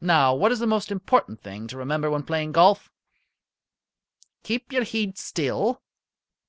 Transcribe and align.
Now, 0.00 0.34
what 0.34 0.50
is 0.50 0.58
the 0.58 0.66
most 0.66 0.90
important 0.90 1.40
thing 1.40 1.68
to 1.68 1.76
remember 1.76 2.10
when 2.10 2.24
playing 2.24 2.50
golf?" 2.50 2.90
"Keep 4.42 4.72
your 4.72 4.82
heid 4.82 5.16
still." 5.16 5.80